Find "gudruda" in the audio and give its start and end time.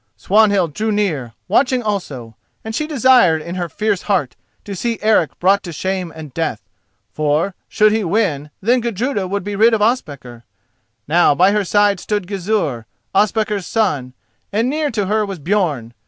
8.81-9.27